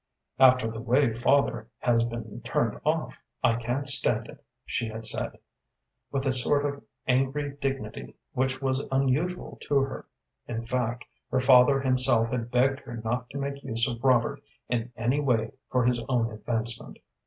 [0.39, 5.37] "After the way father has been turned off, I can't stand it," she had said,
[6.11, 10.07] with a sort of angry dignity which was unusual to her.
[10.47, 14.91] In fact, her father himself had begged her not to make use of Robert in
[14.97, 16.97] any way for his own advancement.